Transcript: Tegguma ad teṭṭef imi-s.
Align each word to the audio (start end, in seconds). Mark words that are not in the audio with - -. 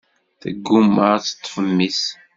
Tegguma 0.41 1.03
ad 1.15 1.21
teṭṭef 1.23 1.55
imi-s. 1.61 2.01